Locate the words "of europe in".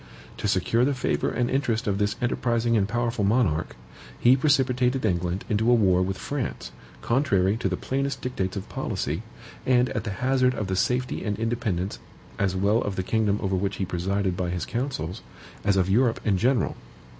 15.77-16.35